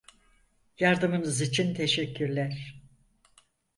[0.79, 2.81] Yardımınız için teşekkürler.